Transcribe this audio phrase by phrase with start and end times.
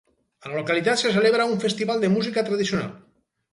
[0.45, 2.93] A la localitat se celebra un festival de música tradicional.